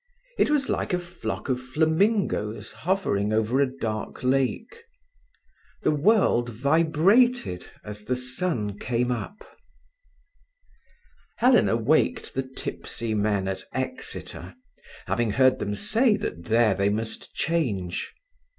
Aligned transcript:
It 0.39 0.49
was 0.49 0.67
like 0.67 0.93
a 0.95 0.97
flock 0.97 1.47
of 1.47 1.61
flamingoes 1.61 2.71
hovering 2.71 3.31
over 3.31 3.61
a 3.61 3.67
dark 3.71 4.23
lake. 4.23 4.83
The 5.83 5.91
world 5.91 6.49
vibrated 6.49 7.67
as 7.83 8.05
the 8.05 8.15
sun 8.15 8.79
came 8.79 9.11
up. 9.11 9.45
Helena 11.37 11.75
waked 11.77 12.33
the 12.33 12.41
tipsy 12.41 13.13
men 13.13 13.47
at 13.47 13.61
Exeter, 13.73 14.55
having 15.05 15.29
heard 15.29 15.59
them 15.59 15.75
say 15.75 16.17
that 16.17 16.45
there 16.45 16.73
they 16.73 16.89
must 16.89 17.35
change. 17.35 18.11